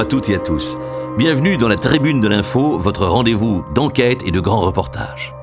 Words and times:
À 0.00 0.06
toutes 0.06 0.30
et 0.30 0.34
à 0.34 0.38
tous. 0.38 0.78
Bienvenue 1.18 1.58
dans 1.58 1.68
la 1.68 1.76
Tribune 1.76 2.22
de 2.22 2.28
l'Info, 2.28 2.78
votre 2.78 3.04
rendez-vous 3.04 3.62
d'enquête 3.74 4.22
et 4.26 4.30
de 4.30 4.40
grands 4.40 4.62
reportages. 4.62 5.34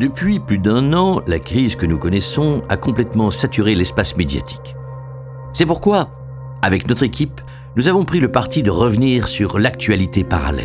Depuis 0.00 0.40
plus 0.40 0.56
d'un 0.56 0.94
an, 0.94 1.20
la 1.26 1.38
crise 1.38 1.76
que 1.76 1.84
nous 1.84 1.98
connaissons 1.98 2.62
a 2.70 2.78
complètement 2.78 3.30
saturé 3.30 3.74
l'espace 3.74 4.16
médiatique. 4.16 4.74
C'est 5.52 5.66
pourquoi, 5.66 6.08
avec 6.62 6.88
notre 6.88 7.02
équipe, 7.02 7.42
nous 7.76 7.88
avons 7.88 8.06
pris 8.06 8.20
le 8.20 8.32
parti 8.32 8.62
de 8.62 8.70
revenir 8.70 9.28
sur 9.28 9.58
l'actualité 9.58 10.24
parallèle, 10.24 10.64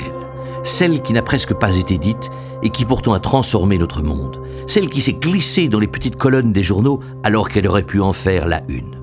celle 0.64 1.02
qui 1.02 1.12
n'a 1.12 1.22
presque 1.22 1.56
pas 1.56 1.76
été 1.76 1.98
dite 1.98 2.30
et 2.64 2.70
qui 2.70 2.86
pourtant 2.86 3.12
a 3.12 3.20
transformé 3.20 3.78
notre 3.78 4.02
monde, 4.02 4.40
celle 4.66 4.90
qui 4.90 5.02
s'est 5.02 5.12
glissée 5.12 5.68
dans 5.68 5.80
les 5.80 5.88
petites 5.88 6.16
colonnes 6.16 6.54
des 6.54 6.64
journaux 6.64 7.02
alors 7.22 7.50
qu'elle 7.50 7.68
aurait 7.68 7.84
pu 7.84 8.00
en 8.00 8.14
faire 8.14 8.48
la 8.48 8.62
une. 8.70 8.98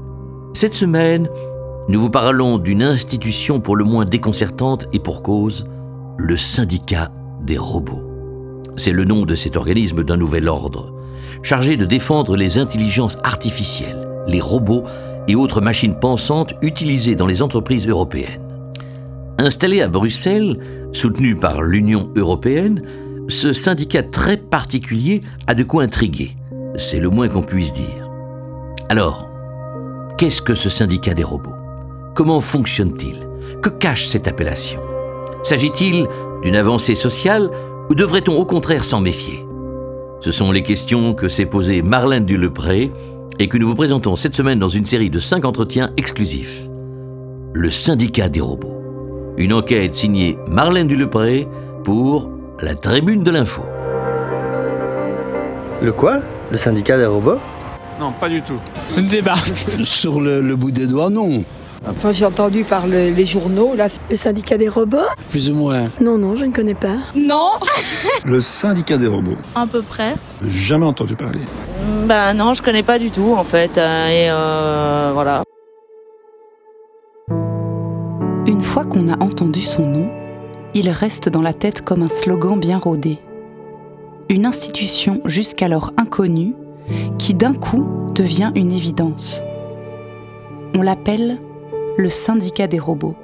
Cette 0.55 0.73
semaine, 0.73 1.29
nous 1.89 2.01
vous 2.01 2.11
parlons 2.11 2.59
d'une 2.59 2.83
institution 2.83 3.61
pour 3.61 3.77
le 3.77 3.85
moins 3.85 4.05
déconcertante 4.05 4.89
et 4.93 4.99
pour 4.99 5.23
cause, 5.23 5.67
le 6.19 6.37
syndicat 6.37 7.13
des 7.43 7.59
robots. 7.59 8.03
C'est 8.77 8.91
le 8.91 9.05
nom 9.05 9.25
de 9.25 9.37
cet 9.37 9.57
organisme 9.57 10.03
d'un 10.03 10.17
nouvel 10.17 10.49
ordre, 10.49 10.93
chargé 11.43 11.77
de 11.77 11.85
défendre 11.85 12.37
les 12.37 12.59
intelligences 12.59 13.19
artificielles, 13.23 14.09
les 14.27 14.41
robots 14.41 14.83
et 15.29 15.37
autres 15.37 15.61
machines 15.61 15.95
pensantes 15.95 16.55
utilisées 16.61 17.15
dans 17.15 17.27
les 17.27 17.41
entreprises 17.41 17.87
européennes. 17.87 18.43
Installé 19.39 19.81
à 19.81 19.89
Bruxelles, 19.89 20.59
soutenu 20.93 21.37
par 21.37 21.63
l'Union 21.63 22.11
européenne, 22.17 22.83
ce 23.29 23.53
syndicat 23.53 24.03
très 24.03 24.39
particulier 24.39 25.21
a 25.47 25.55
de 25.55 25.63
quoi 25.63 25.85
intriguer. 25.85 26.37
C'est 26.75 26.99
le 26.99 27.11
moins 27.11 27.29
qu'on 27.29 27.43
puisse 27.43 27.73
dire. 27.73 28.11
Alors, 28.89 29.29
qu'est-ce 30.19 30.43
que 30.43 30.55
ce 30.55 30.69
syndicat 30.69 31.15
des 31.15 31.25
robots? 31.25 31.66
Comment 32.17 32.41
fonctionne-t-il? 32.41 33.29
Que 33.61 33.69
cache 33.69 34.07
cette 34.07 34.27
appellation? 34.27 34.81
S'agit-il 35.43 36.07
d'une 36.43 36.57
avancée 36.57 36.95
sociale 36.95 37.51
ou 37.91 37.95
devrait-on 37.95 38.39
au 38.39 38.47
contraire 38.47 38.85
s'en 38.85 39.01
méfier? 39.01 39.45
Ce 40.21 40.31
sont 40.31 40.51
les 40.51 40.63
questions 40.63 41.13
que 41.13 41.29
s'est 41.29 41.45
posées 41.45 41.83
Marlène 41.83 42.25
Dulepré 42.25 42.91
et 43.39 43.49
que 43.49 43.59
nous 43.59 43.69
vous 43.69 43.75
présentons 43.75 44.17
cette 44.17 44.35
semaine 44.35 44.59
dans 44.59 44.71
une 44.71 44.87
série 44.87 45.11
de 45.11 45.19
cinq 45.19 45.45
entretiens 45.45 45.91
exclusifs. 45.99 46.63
Le 47.53 47.71
syndicat 47.71 48.31
des 48.31 48.41
robots. 48.41 48.81
Une 49.37 49.53
enquête 49.53 49.95
signée 49.95 50.39
Marlène 50.49 50.89
Dulepré 50.89 51.47
pour 51.85 52.31
la 52.63 52.75
tribune 52.75 53.25
de 53.25 53.31
l'info. 53.31 53.61
Le 55.83 55.93
quoi? 55.93 56.21
Le 56.51 56.57
syndicat 56.57 56.97
des 56.97 57.05
robots? 57.05 57.41
Non, 58.01 58.15
pas 58.19 58.31
du 58.31 58.41
tout. 58.41 58.59
Je 58.95 59.03
ne 59.03 59.09
sais 59.09 59.21
pas. 59.21 59.37
Sur 59.85 60.19
le, 60.19 60.41
le 60.41 60.57
bout 60.57 60.71
des 60.71 60.87
doigts, 60.87 61.11
non. 61.11 61.45
Enfin, 61.89 62.11
j'ai 62.13 62.25
entendu 62.25 62.65
par 62.65 62.87
le- 62.87 63.11
les 63.11 63.25
journaux, 63.25 63.75
là. 63.77 63.87
Le 64.11 64.17
syndicat 64.17 64.57
des 64.59 64.69
robots 64.69 64.99
Plus 65.31 65.51
ou 65.51 65.55
moins. 65.55 65.89
Non, 66.01 66.19
non, 66.19 66.35
je 66.35 66.45
ne 66.45 66.53
connais 66.53 66.75
pas. 66.75 66.97
Non, 67.15 67.51
Le 68.25 68.41
syndicat 68.41 68.99
des 68.99 69.07
robots. 69.07 69.37
à 69.55 69.67
peu 69.67 69.83
près. 69.83 70.15
Jamais 70.43 70.87
entendu 70.87 71.15
parler. 71.15 71.41
Bah 72.07 72.35
non, 72.35 72.55
je 72.55 72.63
connais 72.63 72.83
pas 72.83 72.99
du 72.99 73.11
tout 73.11 73.35
en 73.37 73.45
fait. 73.45 73.79
euh, 73.79 74.09
et 74.09 74.29
euh, 74.31 75.11
voilà. 75.15 75.43
Une 78.47 78.61
fois 78.61 78.85
qu'on 78.85 79.09
a 79.09 79.23
entendu 79.23 79.61
son 79.61 79.87
nom, 79.87 80.09
il 80.75 80.89
reste 80.91 81.29
dans 81.29 81.43
la 81.43 81.53
tête 81.53 81.83
comme 81.83 82.03
un 82.03 82.07
slogan 82.09 82.59
bien 82.59 82.79
rodé. 82.79 83.19
Une 84.29 84.45
institution 84.47 85.21
jusqu'alors 85.25 85.93
inconnue 85.97 86.55
qui 87.19 87.35
d'un 87.35 87.55
coup 87.55 87.87
devient 88.15 88.51
une 88.55 88.73
évidence. 88.73 89.43
On 90.75 90.83
l'appelle 90.83 91.39
le 91.97 92.11
syndicat 92.11 92.67
des 92.67 92.79
robots. 92.79 93.17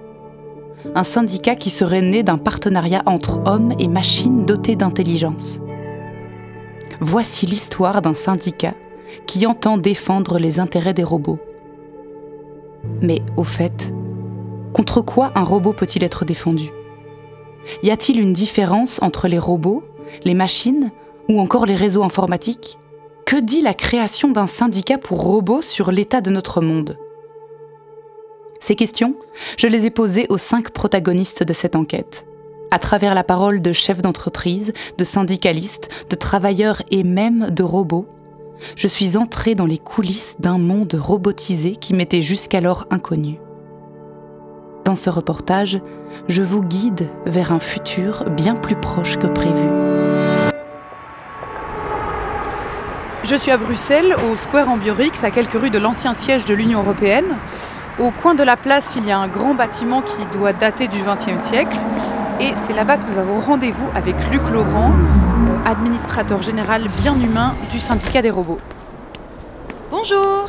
Un 0.94 1.05
syndicat 1.05 1.55
qui 1.55 1.71
serait 1.71 2.03
né 2.03 2.22
d'un 2.22 2.38
partenariat 2.38 3.03
entre 3.06 3.41
hommes 3.47 3.72
et 3.78 3.88
machines 3.88 4.44
dotées 4.44 4.77
d'intelligence. 4.77 5.60
Voici 7.00 7.47
l'histoire 7.47 8.03
d'un 8.03 8.15
syndicat 8.15 8.75
qui 9.27 9.47
entend 9.47 9.78
défendre 9.78 10.38
les 10.38 10.60
intérêts 10.60 10.94
des 10.94 11.05
robots. 11.05 11.38
Mais 13.00 13.22
au 13.37 13.44
fait, 13.44 13.93
Contre 14.72 15.03
quoi 15.03 15.33
un 15.34 15.44
robot 15.44 15.75
peut-il 15.75 16.03
être 16.03 16.25
défendu? 16.25 16.71
Y 17.83 17.91
a-t-il 17.91 18.19
une 18.19 18.33
différence 18.33 18.99
entre 19.03 19.28
les 19.28 19.39
robots, 19.39 19.84
les 20.25 20.34
machines 20.34 20.91
ou 21.28 21.41
encore 21.41 21.66
les 21.66 21.77
réseaux 21.77 22.03
informatiques? 22.03 22.78
Que 23.27 23.37
dit 23.37 23.60
la 23.60 23.75
création 23.75 24.31
d'un 24.31 24.47
syndicat 24.47 24.99
pour 24.99 25.22
robots 25.22 25.62
sur 25.62 25.93
l'état 25.93 26.21
de 26.21 26.31
notre 26.31 26.60
monde? 26.60 26.99
Ces 28.62 28.76
questions, 28.76 29.16
je 29.58 29.66
les 29.66 29.86
ai 29.86 29.90
posées 29.90 30.26
aux 30.28 30.38
cinq 30.38 30.70
protagonistes 30.70 31.42
de 31.42 31.52
cette 31.52 31.74
enquête. 31.74 32.26
À 32.70 32.78
travers 32.78 33.12
la 33.16 33.24
parole 33.24 33.60
de 33.60 33.72
chefs 33.72 34.02
d'entreprise, 34.02 34.72
de 34.96 35.02
syndicalistes, 35.02 35.88
de 36.08 36.14
travailleurs 36.14 36.80
et 36.92 37.02
même 37.02 37.50
de 37.50 37.64
robots, 37.64 38.06
je 38.76 38.86
suis 38.86 39.16
entrée 39.16 39.56
dans 39.56 39.66
les 39.66 39.78
coulisses 39.78 40.36
d'un 40.38 40.58
monde 40.58 40.94
robotisé 40.96 41.74
qui 41.74 41.92
m'était 41.92 42.22
jusqu'alors 42.22 42.86
inconnu. 42.92 43.40
Dans 44.84 44.94
ce 44.94 45.10
reportage, 45.10 45.80
je 46.28 46.44
vous 46.44 46.62
guide 46.62 47.08
vers 47.26 47.50
un 47.50 47.58
futur 47.58 48.30
bien 48.30 48.54
plus 48.54 48.76
proche 48.76 49.16
que 49.16 49.26
prévu. 49.26 49.68
Je 53.24 53.34
suis 53.34 53.50
à 53.50 53.56
Bruxelles, 53.56 54.14
au 54.30 54.36
Square 54.36 54.68
Ambiorix, 54.68 55.24
à 55.24 55.32
quelques 55.32 55.60
rues 55.60 55.70
de 55.70 55.78
l'ancien 55.78 56.14
siège 56.14 56.44
de 56.44 56.54
l'Union 56.54 56.78
européenne. 56.78 57.38
Au 57.98 58.10
coin 58.10 58.34
de 58.34 58.42
la 58.42 58.56
place, 58.56 58.94
il 58.97 59.06
y 59.06 59.10
a 59.12 59.19
un 59.19 59.28
grand 59.28 59.53
bâtiment 59.53 60.00
qui 60.00 60.25
doit 60.32 60.54
dater 60.54 60.88
du 60.88 60.98
XXe 61.03 61.42
siècle. 61.42 61.76
Et 62.41 62.54
c'est 62.64 62.72
là-bas 62.72 62.97
que 62.97 63.10
nous 63.10 63.19
avons 63.19 63.38
rendez-vous 63.38 63.86
avec 63.94 64.14
Luc 64.30 64.48
Laurent, 64.50 64.92
euh, 64.92 65.70
administrateur 65.70 66.41
général 66.41 66.88
bien 67.03 67.14
humain 67.20 67.54
du 67.70 67.78
syndicat 67.78 68.22
des 68.22 68.30
robots. 68.30 68.58
Bonjour. 69.91 70.48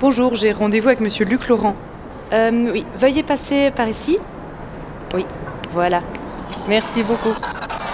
Bonjour, 0.00 0.36
j'ai 0.36 0.52
rendez-vous 0.52 0.86
avec 0.86 1.00
monsieur 1.00 1.24
Luc 1.24 1.48
Laurent. 1.48 1.74
Euh, 2.32 2.70
oui, 2.72 2.86
veuillez 2.96 3.24
passer 3.24 3.72
par 3.72 3.88
ici. 3.88 4.18
Oui, 5.14 5.26
voilà. 5.72 6.00
Merci 6.68 7.02
beaucoup. 7.02 7.34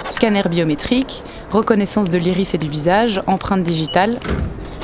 Scanner 0.09 0.43
biométrique, 0.47 1.23
reconnaissance 1.49 2.09
de 2.11 2.19
l'iris 2.19 2.53
et 2.53 2.59
du 2.59 2.69
visage, 2.69 3.19
empreinte 3.25 3.63
digitale. 3.63 4.19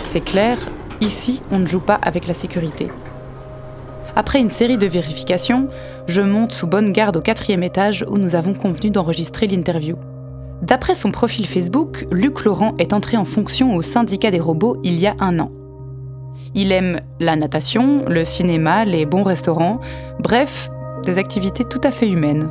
C'est 0.06 0.22
clair, 0.22 0.58
ici, 1.02 1.44
on 1.52 1.60
ne 1.60 1.68
joue 1.68 1.82
pas 1.82 2.00
avec 2.02 2.26
la 2.26 2.34
sécurité. 2.34 2.90
Après 4.20 4.42
une 4.42 4.50
série 4.50 4.78
de 4.78 4.86
vérifications, 4.86 5.70
je 6.06 6.22
monte 6.22 6.52
sous 6.52 6.68
bonne 6.68 6.92
garde 6.92 7.16
au 7.16 7.22
quatrième 7.22 7.64
étage 7.64 8.04
où 8.10 8.18
nous 8.18 8.36
avons 8.36 8.54
convenu 8.54 8.90
d'enregistrer 8.90 9.48
l'interview. 9.48 9.96
D'après 10.62 10.94
son 10.94 11.10
profil 11.10 11.48
Facebook, 11.48 12.06
Luc 12.12 12.44
Laurent 12.44 12.76
est 12.80 12.92
entré 12.92 13.16
en 13.16 13.24
fonction 13.24 13.74
au 13.74 13.82
syndicat 13.82 14.30
des 14.30 14.42
robots 14.42 14.76
il 14.84 15.00
y 15.00 15.08
a 15.08 15.16
un 15.22 15.40
an. 15.40 15.52
Il 16.54 16.74
aime 16.74 17.00
la 17.22 17.38
natation, 17.38 18.04
le 18.10 18.26
cinéma, 18.26 18.84
les 18.84 19.06
bons 19.06 19.24
restaurants, 19.24 19.80
bref, 20.20 20.70
des 21.06 21.18
activités 21.18 21.64
tout 21.64 21.80
à 21.86 21.92
fait 21.92 22.10
humaines. 22.10 22.50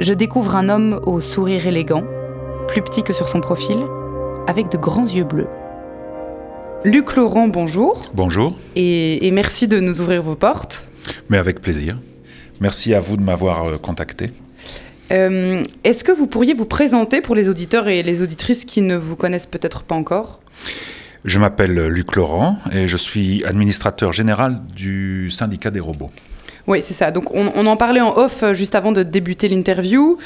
Je 0.00 0.12
découvre 0.12 0.54
un 0.54 0.68
homme 0.68 1.00
au 1.06 1.22
sourire 1.22 1.66
élégant, 1.66 2.04
plus 2.66 2.82
petit 2.82 3.02
que 3.02 3.14
sur 3.14 3.30
son 3.30 3.40
profil, 3.40 3.78
avec 4.46 4.70
de 4.70 4.76
grands 4.76 5.06
yeux 5.06 5.24
bleus. 5.24 5.48
Luc 6.84 7.16
Laurent, 7.16 7.48
bonjour. 7.48 8.06
Bonjour, 8.14 8.56
Et, 8.76 9.26
et 9.26 9.30
merci 9.30 9.66
de 9.66 9.80
nous 9.80 10.00
ouvrir 10.00 10.22
vos 10.22 10.36
portes. 10.36 10.86
mais 11.28 11.38
avec 11.38 11.60
plaisir. 11.60 11.98
Merci 12.60 12.94
à 12.94 13.00
vous 13.00 13.16
de 13.16 13.22
m'avoir 13.22 13.66
euh, 13.66 13.78
contacté. 13.78 14.30
Euh, 15.10 15.62
Est-ce 15.84 16.04
que 16.04 16.12
vous 16.12 16.26
pourriez 16.26 16.54
vous 16.54 16.64
présenter 16.64 17.20
pour 17.20 17.34
les 17.34 17.48
auditeurs 17.48 17.88
et 17.88 18.02
les 18.02 18.22
auditrices 18.22 18.64
qui 18.64 18.82
ne 18.82 18.96
vous 18.96 19.16
connaissent 19.16 19.46
peut-être 19.46 19.82
pas 19.82 19.94
encore? 19.94 20.40
Je 21.24 21.38
m'appelle 21.38 21.88
Luc 21.88 22.14
Laurent 22.16 22.58
et 22.72 22.86
je 22.88 22.96
suis 22.96 23.44
administrateur 23.44 24.12
général 24.12 24.60
du 24.74 25.30
syndicat 25.30 25.70
des 25.70 25.80
robots. 25.80 26.10
Oui, 26.66 26.80
c'est 26.82 26.94
ça. 26.94 27.10
Donc, 27.10 27.34
on, 27.34 27.50
on 27.54 27.66
en 27.66 27.76
parlait 27.76 28.00
en 28.00 28.16
off 28.16 28.42
euh, 28.42 28.54
juste 28.54 28.74
avant 28.74 28.92
de 28.92 29.02
débuter 29.02 29.48
l'interview. 29.48 30.18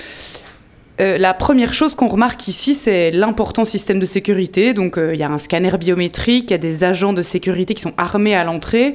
Euh, 1.02 1.18
la 1.18 1.34
première 1.34 1.74
chose 1.74 1.94
qu'on 1.94 2.06
remarque 2.06 2.46
ici, 2.48 2.74
c'est 2.74 3.10
l'important 3.10 3.64
système 3.64 3.98
de 3.98 4.06
sécurité. 4.06 4.72
Donc, 4.72 4.96
euh, 4.98 5.14
il 5.14 5.20
y 5.20 5.24
a 5.24 5.30
un 5.30 5.38
scanner 5.38 5.76
biométrique, 5.78 6.50
il 6.50 6.52
y 6.52 6.54
a 6.54 6.58
des 6.58 6.84
agents 6.84 7.12
de 7.12 7.22
sécurité 7.22 7.74
qui 7.74 7.82
sont 7.82 7.94
armés 7.96 8.34
à 8.34 8.44
l'entrée. 8.44 8.94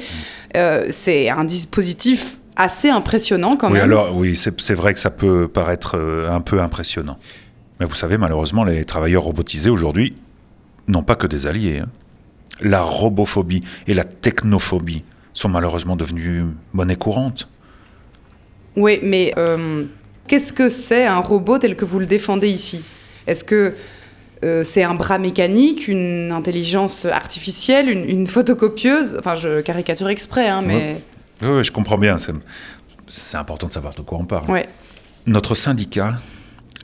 Euh, 0.56 0.86
c'est 0.90 1.30
un 1.30 1.44
dispositif 1.44 2.40
assez 2.56 2.90
impressionnant 2.90 3.56
quand 3.58 3.68
oui, 3.68 3.74
même. 3.74 3.84
alors 3.84 4.16
oui, 4.16 4.36
c'est 4.36 4.74
vrai 4.74 4.94
que 4.94 5.00
ça 5.00 5.12
peut 5.12 5.48
paraître 5.48 5.96
un 6.30 6.42
peu 6.42 6.60
impressionnant. 6.62 7.20
Mais 7.80 7.86
vous 7.86 7.94
savez, 7.96 8.18
malheureusement, 8.18 8.64
les 8.64 8.86
travailleurs 8.86 9.24
robotisés 9.24 9.70
aujourd'hui 9.70 10.16
n'ont 10.88 11.04
pas 11.04 11.16
que 11.16 11.28
des 11.28 11.46
alliés. 11.46 11.80
hein. 11.84 11.90
La 12.62 12.82
robophobie 12.82 13.62
et 13.86 13.94
la 13.94 14.04
technophobie 14.04 15.04
sont 15.34 15.50
malheureusement 15.50 15.96
devenues 15.96 16.46
monnaie 16.74 16.96
courante. 16.96 17.48
Oui, 18.76 19.00
mais 19.04 19.34
euh, 19.38 19.86
qu'est-ce 20.28 20.54
que 20.54 20.70
c'est 20.70 21.06
un 21.06 21.20
robot 21.20 21.58
tel 21.60 21.76
que 21.76 21.86
vous 21.86 22.00
le 22.00 22.06
défendez 22.06 22.50
ici 22.50 22.82
Est-ce 23.26 23.44
que 23.44 23.74
euh, 24.44 24.64
c'est 24.64 24.84
un 24.84 24.94
bras 24.94 25.18
mécanique, 25.18 25.88
une 25.88 26.32
intelligence 26.32 27.06
artificielle, 27.06 27.90
une, 27.90 28.08
une 28.08 28.28
photocopieuse? 28.28 29.16
Enfin, 29.20 29.36
je 29.36 29.62
caricature 29.62 30.10
exprès, 30.10 30.48
hein, 30.48 30.62
mais... 30.66 31.02
Oui, 31.42 31.50
oui, 31.50 31.64
je 31.64 31.72
comprends 31.72 31.98
bien. 31.98 32.18
c'est- 32.18 33.38
important 33.38 33.68
de 33.68 33.74
savoir 33.74 33.94
de 33.94 34.02
quoi 34.02 34.18
on 34.20 34.26
parle. 34.26 34.50
Ouais. 34.52 34.68
Notre 35.26 35.56
syndicat 35.56 36.16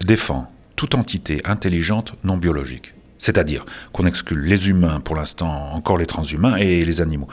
défend 0.05 0.51
toute 0.75 0.95
entité 0.95 1.41
intelligente 1.45 2.13
non 2.23 2.37
biologique. 2.37 2.93
C'est-à-dire 3.17 3.65
qu'on 3.93 4.05
exclut 4.05 4.43
les 4.43 4.69
humains, 4.69 4.99
pour 4.99 5.15
l'instant 5.15 5.71
encore 5.73 5.97
les 5.97 6.05
transhumains, 6.05 6.57
et 6.57 6.83
les 6.83 7.01
animaux. 7.01 7.27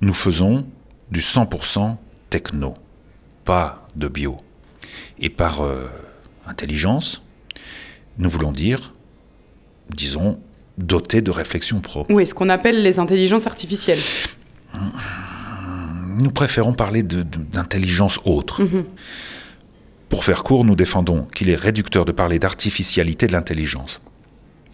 Nous 0.00 0.14
faisons 0.14 0.64
du 1.10 1.20
100% 1.20 1.96
techno, 2.30 2.74
pas 3.44 3.86
de 3.96 4.06
bio. 4.08 4.38
Et 5.20 5.30
par 5.30 5.62
euh, 5.62 5.88
intelligence, 6.46 7.22
nous 8.18 8.30
voulons 8.30 8.52
dire, 8.52 8.94
disons, 9.90 10.38
doté 10.78 11.20
de 11.22 11.30
réflexion 11.30 11.80
propre. 11.80 12.12
Oui, 12.12 12.26
ce 12.26 12.34
qu'on 12.34 12.48
appelle 12.48 12.82
les 12.82 12.98
intelligences 12.98 13.46
artificielles. 13.46 13.98
Nous 16.18 16.30
préférons 16.30 16.72
parler 16.72 17.02
d'intelligence 17.02 18.20
autre. 18.24 18.62
Mhm. 18.62 18.84
Pour 20.08 20.24
faire 20.24 20.42
court, 20.42 20.64
nous 20.64 20.76
défendons 20.76 21.26
qu'il 21.34 21.50
est 21.50 21.56
réducteur 21.56 22.04
de 22.04 22.12
parler 22.12 22.38
d'artificialité 22.38 23.26
de 23.26 23.32
l'intelligence. 23.32 24.00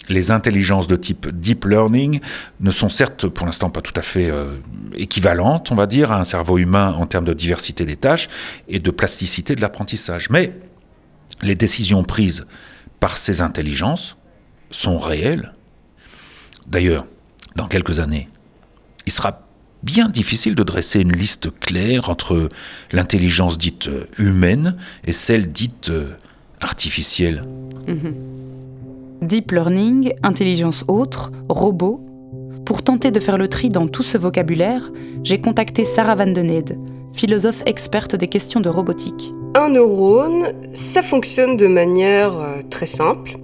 Les 0.08 0.30
intelligences 0.30 0.86
de 0.86 0.96
type 0.96 1.28
deep 1.28 1.64
learning 1.64 2.20
ne 2.60 2.70
sont 2.70 2.88
certes 2.88 3.26
pour 3.26 3.46
l'instant 3.46 3.70
pas 3.70 3.80
tout 3.80 3.94
à 3.96 4.02
fait 4.02 4.30
euh, 4.30 4.56
équivalentes, 4.94 5.70
on 5.70 5.74
va 5.74 5.86
dire, 5.86 6.12
à 6.12 6.18
un 6.18 6.24
cerveau 6.24 6.58
humain 6.58 6.94
en 6.98 7.06
termes 7.06 7.24
de 7.24 7.32
diversité 7.32 7.86
des 7.86 7.96
tâches 7.96 8.28
et 8.68 8.80
de 8.80 8.90
plasticité 8.90 9.54
de 9.54 9.60
l'apprentissage. 9.60 10.28
Mais 10.30 10.52
les 11.42 11.54
décisions 11.54 12.02
prises 12.04 12.46
par 13.00 13.16
ces 13.16 13.40
intelligences 13.42 14.16
sont 14.70 14.98
réelles. 14.98 15.54
D'ailleurs, 16.66 17.06
dans 17.56 17.66
quelques 17.66 18.00
années, 18.00 18.28
il 19.06 19.12
sera 19.12 19.46
bien 19.82 20.08
difficile 20.08 20.54
de 20.54 20.62
dresser 20.62 21.00
une 21.00 21.12
liste 21.12 21.50
claire 21.60 22.08
entre 22.08 22.48
l'intelligence 22.92 23.58
dite 23.58 23.90
humaine 24.18 24.76
et 25.04 25.12
celle 25.12 25.52
dite 25.52 25.90
euh, 25.90 26.14
artificielle. 26.60 27.44
Deep 29.24 29.52
learning, 29.52 30.12
intelligence 30.22 30.84
autre, 30.86 31.32
robot. 31.48 31.98
Pour 32.66 32.82
tenter 32.82 33.10
de 33.10 33.20
faire 33.20 33.38
le 33.38 33.48
tri 33.48 33.70
dans 33.70 33.88
tout 33.88 34.02
ce 34.02 34.18
vocabulaire, 34.18 34.92
j'ai 35.22 35.40
contacté 35.40 35.86
Sarah 35.86 36.14
Van 36.14 36.30
philosophe 37.14 37.62
experte 37.64 38.16
des 38.16 38.28
questions 38.28 38.60
de 38.60 38.68
robotique. 38.68 39.32
Un 39.54 39.70
neurone, 39.70 40.52
ça 40.74 41.02
fonctionne 41.02 41.56
de 41.56 41.66
manière 41.66 42.38
euh, 42.38 42.56
très 42.68 42.84
simple. 42.84 43.38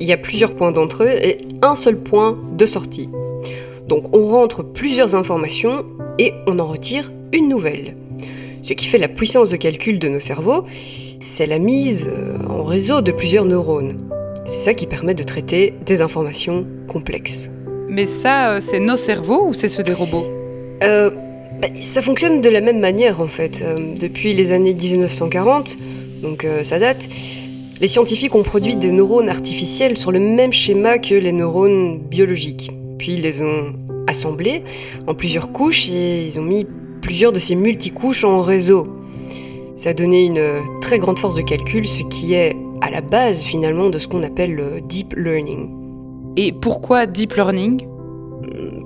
Il 0.00 0.06
y 0.06 0.12
a 0.12 0.16
plusieurs 0.16 0.54
points 0.54 0.72
d'entrée 0.72 1.28
et 1.28 1.48
un 1.60 1.74
seul 1.74 1.98
point 1.98 2.38
de 2.56 2.64
sortie. 2.64 3.10
Donc 3.86 4.16
on 4.16 4.28
rentre 4.28 4.62
plusieurs 4.62 5.14
informations 5.14 5.84
et 6.18 6.32
on 6.46 6.58
en 6.58 6.68
retire 6.68 7.12
une 7.34 7.48
nouvelle. 7.48 7.96
Ce 8.62 8.72
qui 8.72 8.86
fait 8.86 8.98
la 8.98 9.08
puissance 9.08 9.50
de 9.50 9.56
calcul 9.56 9.98
de 9.98 10.08
nos 10.08 10.20
cerveaux, 10.20 10.64
c'est 11.22 11.46
la 11.46 11.58
mise 11.58 12.06
euh, 12.08 12.38
en 12.48 12.62
réseau 12.62 13.02
de 13.02 13.12
plusieurs 13.12 13.44
neurones. 13.44 14.08
C'est 14.48 14.60
ça 14.60 14.72
qui 14.72 14.86
permet 14.86 15.12
de 15.12 15.22
traiter 15.22 15.74
des 15.84 16.00
informations 16.00 16.66
complexes. 16.88 17.50
Mais 17.90 18.06
ça, 18.06 18.52
euh, 18.52 18.60
c'est 18.60 18.80
nos 18.80 18.96
cerveaux 18.96 19.46
ou 19.46 19.52
c'est 19.52 19.68
ceux 19.68 19.82
des 19.82 19.92
robots? 19.92 20.24
Euh, 20.82 21.10
bah, 21.60 21.68
ça 21.80 22.00
fonctionne 22.00 22.40
de 22.40 22.48
la 22.48 22.62
même 22.62 22.80
manière 22.80 23.20
en 23.20 23.28
fait. 23.28 23.60
Euh, 23.60 23.92
depuis 24.00 24.32
les 24.32 24.50
années 24.52 24.72
1940, 24.72 25.76
donc 26.22 26.46
euh, 26.46 26.62
ça 26.62 26.78
date, 26.78 27.08
les 27.78 27.88
scientifiques 27.88 28.34
ont 28.34 28.42
produit 28.42 28.74
des 28.74 28.90
neurones 28.90 29.28
artificiels 29.28 29.98
sur 29.98 30.12
le 30.12 30.18
même 30.18 30.54
schéma 30.54 30.98
que 30.98 31.14
les 31.14 31.32
neurones 31.32 31.98
biologiques. 31.98 32.70
Puis 32.98 33.14
ils 33.14 33.20
les 33.20 33.42
ont 33.42 33.74
assemblés 34.06 34.62
en 35.06 35.14
plusieurs 35.14 35.52
couches 35.52 35.90
et 35.90 36.24
ils 36.24 36.40
ont 36.40 36.44
mis 36.44 36.66
plusieurs 37.02 37.32
de 37.32 37.38
ces 37.38 37.54
multicouches 37.54 38.24
en 38.24 38.40
réseau. 38.40 38.88
Ça 39.76 39.90
a 39.90 39.94
donné 39.94 40.24
une 40.24 40.40
très 40.80 40.98
grande 40.98 41.18
force 41.18 41.34
de 41.34 41.42
calcul, 41.42 41.86
ce 41.86 42.02
qui 42.04 42.32
est 42.32 42.56
à 42.80 42.90
la 42.90 43.00
base 43.00 43.42
finalement 43.42 43.90
de 43.90 43.98
ce 43.98 44.08
qu'on 44.08 44.22
appelle 44.22 44.54
le 44.54 44.80
deep 44.80 45.14
learning. 45.16 45.70
Et 46.36 46.52
pourquoi 46.52 47.06
deep 47.06 47.34
learning? 47.34 47.86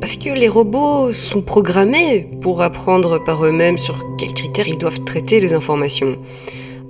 Parce 0.00 0.16
que 0.16 0.30
les 0.30 0.48
robots 0.48 1.12
sont 1.12 1.42
programmés 1.42 2.28
pour 2.40 2.62
apprendre 2.62 3.22
par 3.22 3.44
eux-mêmes 3.44 3.78
sur 3.78 4.04
quels 4.18 4.32
critères 4.32 4.68
ils 4.68 4.78
doivent 4.78 5.04
traiter 5.04 5.40
les 5.40 5.52
informations. 5.52 6.16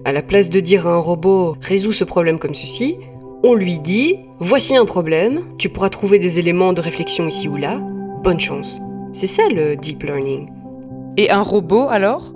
À 0.05 0.13
la 0.13 0.23
place 0.23 0.51
de 0.51 0.61
dire 0.61 0.87
à 0.87 0.95
un 0.95 0.99
robot 0.99 1.57
résous 1.61 1.93
ce 1.93 2.05
problème 2.05 2.39
comme 2.39 2.55
ceci, 2.55 2.97
on 3.45 3.55
lui 3.55 3.79
dit 3.79 4.17
voici 4.39 4.77
un 4.77 4.85
problème, 4.85 5.43
tu 5.59 5.69
pourras 5.69 5.89
trouver 5.89 6.19
des 6.19 6.39
éléments 6.39 6.73
de 6.73 6.81
réflexion 6.81 7.29
ici 7.29 7.49
ou 7.49 7.57
là, 7.57 7.81
bonne 8.23 8.41
chance. 8.41 8.81
C'est 9.13 9.27
ça 9.27 9.43
le 9.49 9.77
deep 9.77 10.05
learning. 10.05 10.49
Et 11.17 11.31
un 11.31 11.43
robot 11.43 11.89
alors? 11.91 12.33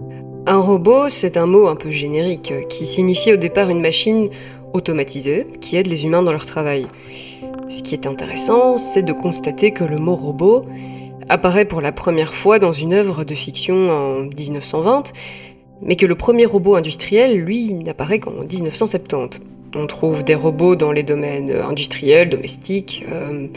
Un 0.49 0.59
robot, 0.59 1.09
c'est 1.09 1.37
un 1.37 1.47
mot 1.47 1.67
un 1.67 1.75
peu 1.75 1.91
générique 1.91 2.53
euh, 2.53 2.63
qui 2.63 2.87
signifie 2.87 3.33
au 3.33 3.37
départ 3.37 3.69
une 3.69 3.81
machine 3.81 4.29
automatisée 4.73 5.47
qui 5.61 5.77
aide 5.77 5.87
les 5.87 6.05
humains 6.05 6.23
dans 6.23 6.33
leur 6.33 6.47
travail. 6.47 6.87
Ce 7.69 7.83
qui 7.83 7.95
est 7.95 8.07
intéressant, 8.07 8.79
c'est 8.79 9.03
de 9.03 9.13
constater 9.13 9.73
que 9.73 9.85
le 9.85 9.97
mot 9.97 10.15
robot 10.15 10.65
apparaît 11.29 11.65
pour 11.65 11.81
la 11.81 11.93
première 11.93 12.35
fois 12.35 12.59
dans 12.59 12.73
une 12.73 12.93
œuvre 12.93 13.25
de 13.25 13.35
fiction 13.35 13.91
en 13.91 14.21
1920, 14.23 15.13
mais 15.83 15.97
que 15.97 16.07
le 16.07 16.15
premier 16.15 16.47
robot 16.47 16.77
industriel, 16.77 17.39
lui, 17.39 17.75
n'apparaît 17.75 18.21
qu'en 18.21 18.31
1970. 18.31 19.41
On 19.75 19.87
trouve 19.87 20.25
des 20.25 20.35
robots 20.35 20.77
dans 20.77 20.93
les 20.93 21.03
domaines 21.03 21.51
industriels, 21.51 22.31
domestiques, 22.31 23.05
euh, 23.11 23.49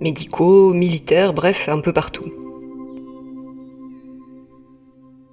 médicaux, 0.00 0.74
militaires, 0.74 1.32
bref, 1.32 1.68
un 1.68 1.78
peu 1.78 1.92
partout. 1.92 2.41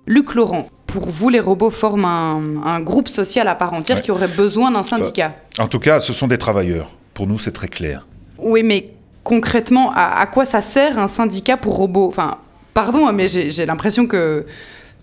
Luc 0.09 0.33
Laurent, 0.33 0.67
pour 0.88 1.07
vous, 1.07 1.29
les 1.29 1.39
robots 1.39 1.69
forment 1.69 2.06
un, 2.06 2.41
un 2.65 2.79
groupe 2.81 3.07
social 3.07 3.47
à 3.47 3.53
part 3.53 3.73
entière 3.73 3.97
Ouais. 3.97 4.01
qui 4.03 4.09
aurait 4.11 4.27
besoin 4.27 4.71
d'un 4.71 4.81
syndicat. 4.83 5.35
En 5.59 5.67
tout 5.67 5.77
cas, 5.77 6.00
ce 6.00 6.13
sont 6.13 6.27
des 6.27 6.39
travailleurs. 6.39 6.89
Pour 7.13 7.27
nous, 7.27 7.38
c'est 7.38 7.51
très 7.51 7.67
clair. 7.67 8.07
Oui, 8.39 8.63
mais 8.63 8.89
concrètement, 9.23 9.91
à, 9.95 10.19
à 10.19 10.25
quoi 10.25 10.45
ça 10.45 10.61
sert 10.61 10.97
un 10.97 11.06
syndicat 11.06 11.57
pour 11.57 11.75
robots? 11.75 12.07
Enfin, 12.07 12.38
pardon, 12.73 13.07
hein, 13.07 13.11
mais 13.11 13.27
j'ai 13.27 13.65
l'impression 13.67 14.07
que, 14.07 14.45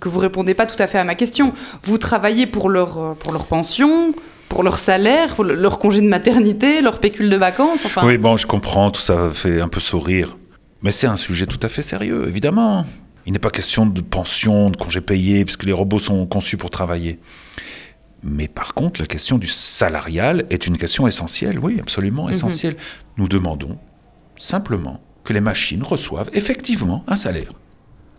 que 0.01 0.09
vous 0.09 0.19
répondez 0.19 0.55
pas 0.55 0.67
tout 0.67 0.83
à 0.83 0.89
fait 0.89 0.99
à 0.99 1.05
ma 1.05 1.15
question. 1.15 1.53
Vous 1.85 1.99
travaillez 1.99 2.47
pour 2.47 2.69
leur, 2.69 3.15
pour 3.21 3.31
leur 3.33 3.47
pension, 3.47 4.13
pour 4.49 4.65
leur 4.65 4.79
salaire, 4.79 5.37
pour 5.37 5.45
le- 5.45 5.55
leur 5.55 5.79
congé 5.79 6.01
de 6.01 6.09
maternité, 6.09 6.81
leur 6.81 6.99
pécule 6.99 7.31
de 7.31 7.37
vacances, 7.37 7.85
enfin... 7.85 8.05
Oui, 8.05 8.19
bon, 8.19 8.37
je 8.37 8.47
comprends, 8.49 8.91
tout 8.91 9.01
ça 9.03 9.31
fait 9.33 9.61
un 9.61 9.69
peu 9.69 9.79
sourire. 9.81 10.37
Mais 10.83 10.91
c'est 10.91 11.07
un 11.07 11.17
sujet 11.17 11.47
tout 11.47 11.61
à 11.63 11.69
fait 11.69 11.83
sérieux, 11.83 12.25
évidemment. 12.27 12.85
Il 13.27 13.33
n'est 13.33 13.39
pas 13.39 13.51
question 13.51 13.87
de 13.87 14.01
pension, 14.01 14.71
de 14.71 14.77
congés 14.77 15.01
payés, 15.01 15.45
puisque 15.45 15.65
les 15.65 15.73
robots 15.73 15.99
sont 15.99 16.27
conçus 16.27 16.57
pour 16.57 16.71
travailler. 16.71 17.19
Mais 18.23 18.49
par 18.49 18.75
contre, 18.75 19.01
la 19.01 19.07
question 19.07 19.39
du 19.39 19.47
salarial 19.47 20.47
est 20.51 20.67
une 20.67 20.79
question 20.79 21.07
essentielle, 21.07 21.59
oui, 21.59 21.79
absolument 21.81 22.29
essentielle. 22.29 22.77
Nous 23.17 23.29
demandons 23.29 23.79
simplement 24.37 25.01
que 25.25 25.33
les 25.33 25.41
machines 25.41 25.83
reçoivent 25.83 26.31
effectivement 26.33 27.05
un 27.07 27.17
salaire 27.17 27.53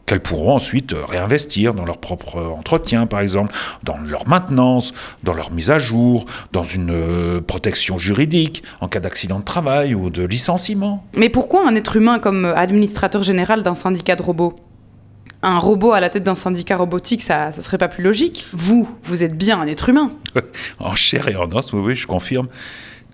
qu'elles 0.07 0.21
pourront 0.21 0.55
ensuite 0.55 0.93
euh, 0.93 1.05
réinvestir 1.05 1.73
dans 1.75 1.85
leur 1.85 1.97
propre 1.99 2.37
euh, 2.37 2.47
entretien, 2.47 3.05
par 3.05 3.19
exemple, 3.19 3.53
dans 3.83 3.97
leur 3.97 4.27
maintenance, 4.27 4.93
dans 5.23 5.33
leur 5.33 5.51
mise 5.51 5.69
à 5.69 5.77
jour, 5.77 6.25
dans 6.53 6.63
une 6.63 6.91
euh, 6.91 7.41
protection 7.41 7.99
juridique 7.99 8.63
en 8.79 8.87
cas 8.87 9.01
d'accident 9.01 9.39
de 9.39 9.43
travail 9.43 9.93
ou 9.93 10.09
de 10.09 10.23
licenciement. 10.23 11.05
Mais 11.15 11.29
pourquoi 11.29 11.67
un 11.67 11.75
être 11.75 11.97
humain 11.97 12.19
comme 12.19 12.45
administrateur 12.45 13.21
général 13.21 13.61
d'un 13.63 13.75
syndicat 13.75 14.15
de 14.15 14.23
robots? 14.23 14.55
Un 15.41 15.57
robot 15.57 15.91
à 15.91 15.99
la 15.99 16.09
tête 16.09 16.23
d'un 16.23 16.35
syndicat 16.35 16.77
robotique, 16.77 17.21
ça, 17.21 17.51
ça 17.51 17.61
serait 17.61 17.77
pas 17.77 17.87
plus 17.87 18.03
logique 18.03 18.47
Vous, 18.53 18.89
vous 19.03 19.23
êtes 19.23 19.37
bien 19.37 19.59
un 19.59 19.67
être 19.67 19.89
humain. 19.89 20.11
En 20.79 20.95
chair 20.95 21.27
et 21.27 21.35
en 21.35 21.51
os, 21.51 21.73
oui, 21.73 21.79
oui, 21.79 21.95
je 21.95 22.07
confirme. 22.07 22.47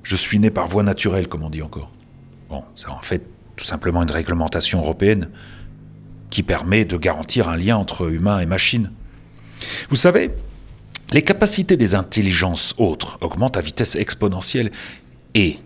Je 0.04 0.16
suis 0.16 0.40
né 0.40 0.50
par 0.50 0.68
voie 0.68 0.84
naturelle, 0.84 1.28
comme 1.28 1.44
on 1.44 1.50
dit 1.50 1.62
encore. 1.62 1.90
Bon, 2.50 2.64
c'est 2.76 2.90
en 2.90 3.02
fait 3.02 3.24
tout 3.56 3.66
simplement 3.66 4.04
une 4.04 4.12
réglementation 4.12 4.80
européenne 4.80 5.30
qui 6.30 6.44
permet 6.44 6.86
de 6.86 6.98
garantir 6.98 7.48
un 7.48 7.56
lien 7.56 7.78
entre 7.78 8.12
humain 8.12 8.40
et 8.40 8.46
machine. 8.46 8.92
Vous 9.90 9.96
savez, 9.96 10.32
les 11.12 11.22
capacités 11.22 11.78
des 11.78 11.96
intelligences 11.96 12.74
autres 12.78 13.18
augmentent 13.22 13.58
à 13.58 13.62
vitesse 13.62 13.96
exponentielle 13.96 14.72
et 15.36 15.60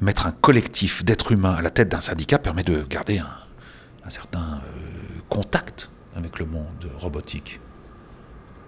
mettre 0.00 0.26
un 0.26 0.32
collectif 0.32 1.04
d'êtres 1.04 1.32
humains 1.32 1.54
à 1.54 1.62
la 1.62 1.70
tête 1.70 1.88
d'un 1.88 2.00
syndicat 2.00 2.38
permet 2.38 2.62
de 2.62 2.84
garder 2.88 3.18
un, 3.18 4.10
certain 4.10 4.40
euh, 4.64 4.95
contact 5.28 5.90
avec 6.14 6.38
le 6.38 6.46
monde 6.46 6.90
robotique. 6.98 7.60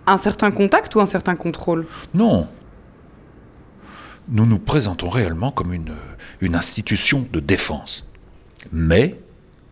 Un 0.07 0.19
certain 0.19 0.51
contact 0.51 0.95
ou 0.95 1.01
un 1.01 1.07
certain 1.07 1.37
contrôle? 1.37 1.87
Non. 2.15 2.49
Nous 4.29 4.47
nous 4.47 4.59
présentons 4.59 5.09
réellement 5.09 5.51
comme 5.51 5.73
une, 5.73 5.95
une 6.41 6.55
institution 6.55 7.27
de 7.33 7.41
défense. 7.41 8.07
Mais 8.73 9.19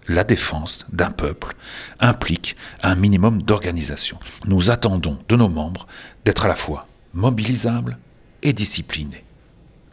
la 0.09 0.25
défense 0.25 0.87
d'un 0.93 1.11
peuple 1.11 1.55
implique 2.01 2.57
un 2.83 2.95
minimum 2.95 3.43
d'organisation. 3.43 4.19
Nous 4.47 4.71
attendons 4.71 5.19
de 5.29 5.37
nos 5.37 5.49
membres 5.49 5.87
d'être 6.25 6.45
à 6.45 6.49
la 6.49 6.55
fois 6.55 6.87
mobilisables 7.13 7.99
et 8.43 8.53
disciplinés. 8.53 9.25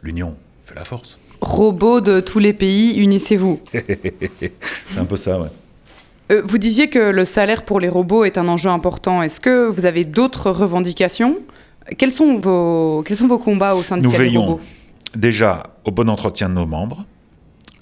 L'union 0.02 0.36
fait 0.64 0.74
la 0.74 0.84
force. 0.84 1.18
Robots 1.40 2.00
de 2.00 2.20
tous 2.20 2.38
les 2.38 2.52
pays, 2.52 2.98
unissez-vous. 2.98 3.60
C'est 3.72 4.98
un 4.98 5.04
peu 5.04 5.16
ça, 5.16 5.40
ouais. 5.40 5.48
Euh, 6.32 6.42
vous 6.44 6.58
disiez 6.58 6.88
que 6.88 7.10
le 7.10 7.24
salaire 7.24 7.64
pour 7.64 7.80
les 7.80 7.88
robots 7.88 8.24
est 8.24 8.38
un 8.38 8.48
enjeu 8.48 8.70
important. 8.70 9.22
Est-ce 9.22 9.40
que 9.40 9.66
vous 9.66 9.84
avez 9.84 10.04
d'autres 10.04 10.50
revendications? 10.50 11.38
Quels 11.98 12.12
sont, 12.12 12.38
vos, 12.38 13.02
quels 13.06 13.16
sont 13.16 13.26
vos 13.28 13.38
combats 13.38 13.74
au 13.74 13.82
syndicat 13.82 14.06
Nous 14.06 14.12
des 14.12 14.18
veillons 14.18 14.44
robots? 14.44 14.60
déjà 15.16 15.70
au 15.84 15.90
bon 15.90 16.08
entretien 16.08 16.48
de 16.48 16.54
nos 16.54 16.66
membres, 16.66 17.04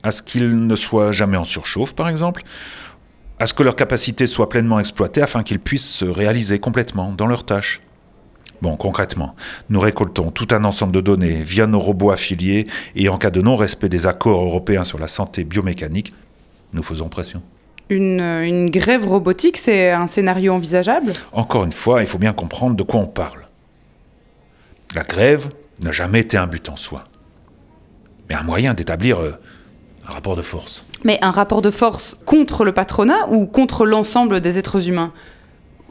à 0.03 0.11
ce 0.11 0.23
qu'ils 0.23 0.67
ne 0.67 0.77
soient 0.77 1.13
jamais 1.13 1.37
en 1.37 1.45
surchauffe, 1.45 1.95
par 1.95 2.09
exemple, 2.09 2.43
à 3.39 3.47
ce 3.47 3.55
que 3.55 3.63
leurs 3.63 3.77
capacités 3.77 4.27
soient 4.27 4.49
pleinement 4.49 4.79
exploitées 4.79 5.23
afin 5.23 5.43
qu'ils 5.43 5.59
puissent 5.61 5.89
se 5.89 6.05
réaliser 6.05 6.59
complètement 6.59 7.13
dans 7.13 7.27
leurs 7.27 7.45
tâches. 7.45 7.81
Bon, 8.61 8.77
concrètement, 8.77 9.35
nous 9.71 9.81
récoltons 9.81 10.31
tout 10.31 10.49
un 10.53 10.65
ensemble 10.65 10.93
de 10.93 11.01
données 11.01 11.43
via 11.43 11.67
nos 11.67 11.81
robots 11.81 12.13
affiliés 12.13 12.69
et 12.95 13.09
en 13.09 13.17
cas 13.17 13.31
de 13.31 13.41
non-respect 13.41 13.89
des 13.89 14.07
accords 14.07 14.45
européens 14.45 14.85
sur 14.85 14.99
la 14.99 15.09
santé 15.09 15.43
biomécanique, 15.43 16.15
nous 16.73 16.83
faisons 16.83 17.09
pression. 17.09 17.43
Une, 17.89 18.21
une 18.21 18.71
grève 18.71 19.07
robotique, 19.07 19.57
c'est 19.57 19.91
un 19.91 20.07
scénario 20.07 20.55
envisageable? 20.55 21.13
Encore 21.33 21.65
une 21.65 21.73
fois, 21.73 22.03
il 22.03 22.07
faut 22.07 22.19
bien 22.19 22.33
comprendre 22.33 22.77
de 22.77 22.83
quoi 22.83 23.01
on 23.01 23.07
parle. 23.07 23.47
La 24.95 25.03
grève 25.05 25.49
n'a 25.81 25.93
jamais 25.93 26.21
été 26.21 26.37
un 26.37 26.47
but 26.47 26.69
en 26.69 26.77
soi, 26.77 27.05
mais 28.29 28.35
un 28.35 28.43
moyen 28.43 28.75
d'établir 28.75 29.21
euh, 29.21 29.39
un 30.07 30.13
rapport 30.13 30.37
de 30.37 30.43
force. 30.43 30.85
Mais 31.05 31.19
un 31.23 31.31
rapport 31.31 31.63
de 31.63 31.71
force 31.71 32.17
contre 32.25 32.65
le 32.65 32.73
patronat 32.73 33.29
ou 33.29 33.47
contre 33.47 33.87
l'ensemble 33.87 34.41
des 34.41 34.59
êtres 34.59 34.89
humains? 34.89 35.13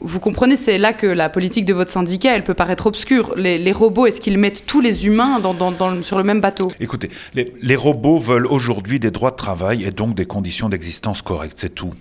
Vous 0.03 0.19
comprenez, 0.19 0.55
c'est 0.55 0.77
là 0.77 0.93
que 0.93 1.05
la 1.07 1.29
politique 1.29 1.65
de 1.65 1.73
votre 1.73 1.91
syndicat, 1.91 2.35
elle 2.35 2.43
peut 2.43 2.53
paraître 2.55 2.87
obscure. 2.87 3.33
Les, 3.37 3.57
les 3.57 3.71
robots, 3.71 4.07
est-ce 4.07 4.19
qu'ils 4.19 4.37
mettent 4.37 4.65
tous 4.65 4.81
les 4.81 5.05
humains 5.05 5.39
dans- 5.39 5.53
dans- 5.53 5.71
dans- 5.71 6.01
sur 6.01 6.17
le 6.17 6.23
même 6.23 6.41
bateau? 6.41 6.71
Écoutez, 6.79 7.09
les, 7.33 7.53
les 7.61 7.75
robots 7.75 8.17
veulent 8.19 8.47
aujourd'hui 8.47 8.99
des 8.99 9.11
droits 9.11 9.31
de 9.31 9.35
travail 9.35 9.83
et 9.83 9.91
donc 9.91 10.15
des 10.15 10.25
conditions 10.25 10.69
d'existence 10.69 11.21
correctes, 11.21 11.57
c'est 11.57 11.73
tout. 11.75 11.91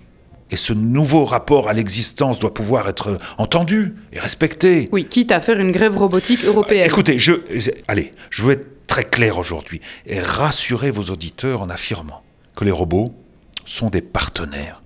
Et 0.49 0.57
ce 0.57 0.73
nouveau 0.73 1.25
rapport 1.25 1.69
à 1.69 1.73
l'existence 1.73 2.39
doit 2.39 2.53
pouvoir 2.53 2.89
être 2.89 3.17
entendu 3.37 3.93
et 4.11 4.19
respecté. 4.19 4.89
Oui, 4.91 5.05
quitte 5.05 5.31
à 5.31 5.39
faire 5.39 5.59
une 5.59 5.71
grève 5.71 5.95
robotique 5.95 6.43
européenne. 6.43 6.87
Écoutez, 6.87 7.19
je, 7.19 7.33
allez, 7.87 8.11
je 8.31 8.41
veux 8.41 8.53
être 8.53 8.87
très 8.87 9.03
clair 9.05 9.37
aujourd'hui 9.37 9.79
et 10.05 10.19
rassurer 10.19 10.91
vos 10.91 11.03
auditeurs 11.03 11.61
en 11.61 11.69
affirmant 11.69 12.21
que 12.55 12.65
les 12.65 12.71
robots 12.71 13.13
sont 13.63 13.89
des 13.89 14.01
partenaires. 14.01 14.81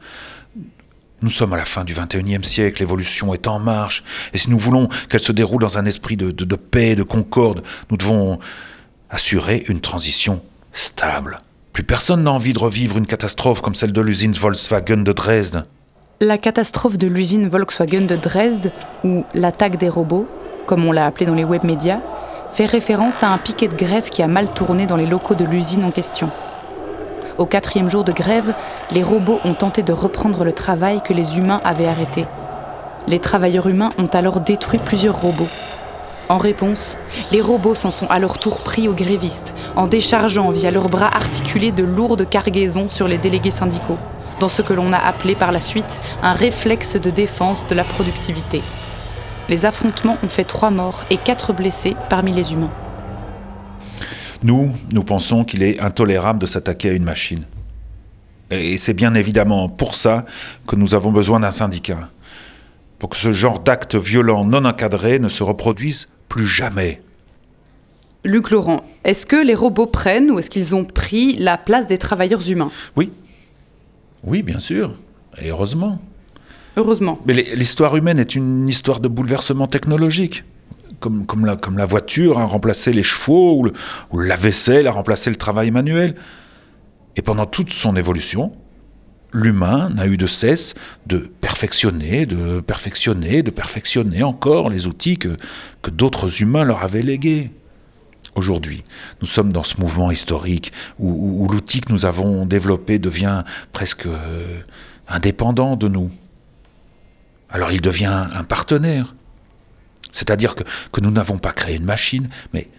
Nous 1.25 1.31
sommes 1.31 1.53
à 1.53 1.57
la 1.57 1.65
fin 1.65 1.83
du 1.83 1.95
21e 1.95 2.43
siècle, 2.43 2.83
l'évolution 2.83 3.33
est 3.33 3.47
en 3.47 3.57
marche, 3.57 4.03
et 4.31 4.37
si 4.37 4.51
nous 4.51 4.59
voulons 4.59 4.89
qu'elle 5.09 5.23
se 5.23 5.31
déroule 5.31 5.59
dans 5.59 5.79
un 5.79 5.85
esprit 5.87 6.17
de 6.17 6.55
paix, 6.55 6.95
de 6.95 7.01
concorde, 7.01 7.63
nous 7.89 7.97
devons 7.97 8.37
assurer 9.09 9.63
une 9.67 9.81
transition 9.81 10.43
stable. 10.71 11.39
Plus 11.73 11.81
personne 11.81 12.21
n'a 12.21 12.31
envie 12.31 12.53
de 12.53 12.59
revivre 12.59 12.99
une 12.99 13.07
catastrophe 13.07 13.61
comme 13.61 13.73
celle 13.73 13.91
de 13.91 14.01
l'usine 14.01 14.33
Volkswagen 14.33 14.97
de 14.97 15.13
Dresde. 15.13 15.63
La 16.21 16.37
catastrophe 16.37 16.99
de 16.99 17.07
l'usine 17.07 17.47
Volkswagen 17.47 18.05
de 18.05 18.17
Dresde, 18.17 18.71
ou 19.03 19.25
l'attaque 19.33 19.77
des 19.77 19.89
robots, 19.89 20.27
comme 20.67 20.85
on 20.85 20.91
l'a 20.91 21.07
appelé 21.07 21.25
dans 21.25 21.33
les 21.33 21.43
web 21.43 21.63
médias, 21.63 22.01
fait 22.51 22.67
référence 22.67 23.23
à 23.23 23.29
un 23.29 23.39
piquet 23.39 23.67
de 23.67 23.75
grève 23.75 24.11
qui 24.11 24.21
a 24.21 24.27
mal 24.27 24.53
tourné 24.53 24.85
dans 24.85 24.95
les 24.95 25.07
locaux 25.07 25.33
de 25.33 25.45
l'usine 25.45 25.85
en 25.85 25.91
question. 25.91 26.29
Au 27.37 27.45
quatrième 27.45 27.89
jour 27.89 28.05
de 28.05 28.13
grève, 28.13 28.53
les 28.91 29.03
robots 29.03 29.41
ont 29.43 29.53
tenté 29.53 29.83
de 29.83 29.91
reprendre 29.91 30.45
le 30.45 30.53
travail 30.53 31.01
que 31.03 31.11
les 31.11 31.37
humains 31.37 31.59
avaient 31.65 31.87
arrêté. 31.87 32.25
Les 33.07 33.19
travailleurs 33.19 33.67
humains 33.67 33.89
ont 33.97 34.07
alors 34.07 34.39
détruit 34.39 34.79
plusieurs 34.79 35.19
robots. 35.19 35.49
En 36.29 36.37
réponse, 36.37 36.97
les 37.31 37.41
robots 37.41 37.75
s'en 37.75 37.89
sont 37.89 38.07
à 38.07 38.19
leur 38.19 38.39
tour 38.39 38.61
pris 38.61 38.87
aux 38.87 38.93
grévistes, 38.93 39.53
en 39.75 39.85
déchargeant 39.85 40.49
via 40.49 40.71
leurs 40.71 40.87
bras 40.87 41.13
articulés 41.13 41.71
de 41.71 41.83
lourdes 41.83 42.27
cargaisons 42.27 42.87
sur 42.89 43.07
les 43.07 43.17
délégués 43.17 43.51
syndicaux, 43.51 43.97
dans 44.39 44.49
ce 44.49 44.61
que 44.61 44.73
l'on 44.73 44.93
a 44.93 44.97
appelé 44.97 45.35
par 45.35 45.51
la 45.51 45.59
suite 45.59 46.01
un 46.23 46.33
réflexe 46.33 46.95
de 46.95 47.09
défense 47.09 47.67
de 47.67 47.75
la 47.75 47.83
productivité. 47.83 48.63
Les 49.49 49.65
affrontements 49.65 50.17
ont 50.23 50.29
fait 50.29 50.45
trois 50.45 50.71
morts 50.71 51.03
et 51.09 51.17
quatre 51.17 51.51
blessés 51.51 51.97
parmi 52.09 52.31
les 52.31 52.53
humains. 52.53 52.71
Nous, 54.43 54.71
nous 54.91 55.03
pensons 55.03 55.43
qu'il 55.43 55.63
est 55.63 55.79
intolérable 55.81 56.39
de 56.39 56.45
s'attaquer 56.45 56.89
à 56.89 56.93
une 56.93 57.03
machine. 57.03 57.43
Et 58.51 58.77
c'est 58.77 58.93
bien 58.93 59.13
évidemment 59.15 59.69
pour 59.69 59.95
ça 59.95 60.25
que 60.67 60.75
nous 60.75 60.93
avons 60.93 61.11
besoin 61.11 61.39
d'un 61.39 61.51
syndicat. 61.51 62.09
Pour 62.99 63.09
que 63.09 63.17
ce 63.17 63.31
genre 63.31 63.59
d'actes 63.59 63.95
violents 63.95 64.45
non 64.45 64.65
encadrés 64.65 65.19
ne 65.19 65.27
se 65.27 65.43
reproduisent 65.43 66.07
plus 66.29 66.47
jamais. 66.47 67.01
Luc 68.23 68.49
Laurent, 68.49 68.83
est-ce 69.03 69.25
que 69.25 69.35
les 69.35 69.53
robots 69.53 69.85
prennent 69.85 70.31
ou 70.31 70.39
est-ce 70.39 70.49
qu'ils 70.49 70.75
ont 70.75 70.85
pris 70.85 71.35
la 71.35 71.57
place 71.57 71.87
des 71.87 71.97
travailleurs 71.97 72.49
humains? 72.49 72.71
Oui. 72.95 73.11
Oui, 74.23 74.41
bien 74.41 74.59
sûr. 74.59 74.95
Et 75.41 75.49
heureusement. 75.49 75.99
Heureusement. 76.77 77.19
Mais 77.25 77.33
l'histoire 77.33 77.95
humaine 77.95 78.19
est 78.19 78.35
une 78.35 78.67
histoire 78.67 78.99
de 78.99 79.07
bouleversement 79.07 79.67
technologique. 79.67 80.43
Comme, 80.99 81.45
la, 81.45 81.85
voiture 81.85 82.39
a 82.39 82.45
remplacé 82.45 82.91
les 82.93 83.03
chevaux, 83.03 83.67
ou 84.11 84.19
la 84.19 84.35
vaisselle 84.35 84.87
a 84.87 84.91
remplacé 84.91 85.29
le 85.29 85.35
travail 85.35 85.71
manuel. 85.71 86.15
Et 87.15 87.21
pendant 87.21 87.45
toute 87.45 87.71
son 87.71 87.95
évolution, 87.95 88.53
l'humain 89.31 89.89
n'a 89.89 90.07
eu 90.07 90.17
de 90.17 90.27
cesse 90.27 90.75
de 91.05 91.17
perfectionner, 91.17 92.25
de 92.25 92.59
perfectionner, 92.59 93.43
de 93.43 93.51
perfectionner 93.51 94.23
encore 94.23 94.69
les 94.69 94.87
outils 94.87 95.17
que, 95.17 95.37
d'autres 95.89 96.41
humains 96.41 96.63
leur 96.63 96.83
avaient 96.83 97.03
légués. 97.03 97.51
Aujourd'hui, 98.33 98.83
nous 99.21 99.27
sommes 99.27 99.53
dans 99.53 99.63
ce 99.63 99.79
mouvement 99.79 100.11
historique 100.11 100.73
où 100.99 101.47
l'outil 101.49 101.79
que 101.79 101.93
nous 101.93 102.05
avons 102.05 102.45
développé 102.45 102.99
devient 102.99 103.43
presque 103.71 104.07
euh, 104.07 104.59
indépendant 105.07 105.77
de 105.77 105.87
nous. 105.87 106.11
Alors 107.49 107.71
il 107.71 107.81
devient 107.81 108.27
un 108.33 108.43
partenaire. 108.43 109.15
C'est-à-dire 110.11 110.55
que, 110.55 110.63
que 110.91 111.01
nous 111.01 111.11
n'avons 111.11 111.37
pas 111.37 111.51
créé 111.53 111.75
une 111.77 111.85
machine, 111.85 112.29
mais 112.53 112.69